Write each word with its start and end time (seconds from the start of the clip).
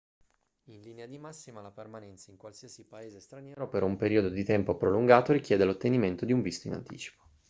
in 0.69 0.81
linea 0.81 1.05
di 1.05 1.19
massima 1.19 1.61
la 1.61 1.69
permanenza 1.69 2.31
in 2.31 2.37
qualsiasi 2.37 2.85
paese 2.85 3.19
straniero 3.19 3.69
per 3.69 3.83
un 3.83 3.97
periodo 3.97 4.29
di 4.29 4.43
tempo 4.43 4.75
prolungato 4.75 5.31
richiede 5.31 5.63
l'ottenimento 5.63 6.25
di 6.25 6.33
un 6.33 6.41
visto 6.41 6.67
in 6.67 6.73
anticipo 6.73 7.23